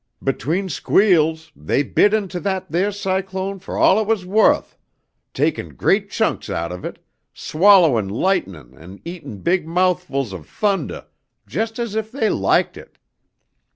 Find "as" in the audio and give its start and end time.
11.77-11.93